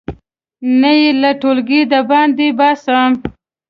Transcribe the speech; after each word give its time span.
نه 0.79 0.91
یې 0.99 1.09
له 1.21 1.31
ټولګي 1.41 1.81
د 1.91 1.93
باندې 2.09 2.47
باسم. 2.59 3.11